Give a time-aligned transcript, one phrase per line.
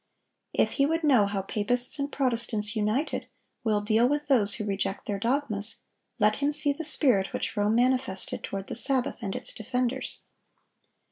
[0.55, 3.27] If he would know how papists and Protestants united
[3.63, 5.81] will deal with those who reject their dogmas,
[6.17, 10.21] let him see the spirit which Rome manifested toward the Sabbath and its defenders.